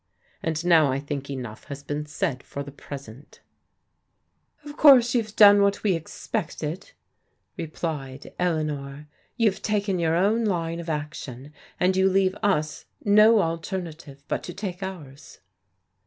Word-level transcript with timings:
And 0.41 0.65
now 0.65 0.91
I 0.91 0.99
think 0.99 1.29
enough 1.29 1.65
has 1.65 1.83
been 1.83 2.07
said 2.07 2.41
for 2.41 2.63
the 2.63 2.71
present." 2.71 3.41
''Of 4.65 4.75
course 4.75 5.13
you've 5.13 5.35
done 5.35 5.61
what 5.61 5.83
>Ne 5.85 5.91
e^^cted" 5.99 6.93
replied 7.55 8.21
THE 8.21 8.29
BIGHT 8.31 8.35
TO 8.35 8.45
"LIVE 8.47 8.47
THEIR 8.47 8.49
LIVES" 8.49 8.63
57 8.63 8.71
Eleanor. 8.79 9.07
You 9.37 9.51
have 9.51 9.61
taken 9.61 9.99
your 9.99 10.15
own 10.15 10.43
line 10.45 10.79
of 10.79 10.89
action, 10.89 11.53
and 11.79 11.95
you 11.95 12.09
leave 12.09 12.35
us 12.41 12.85
no 13.05 13.43
alternative 13.43 14.23
but 14.27 14.41
to 14.41 14.55
take 14.55 14.81
ours." 14.81 15.37